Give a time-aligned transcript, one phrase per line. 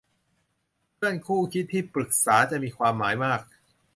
[0.95, 3.41] เพื่อนคู่คิดที่ปรึกษาจะมีความหมายมาก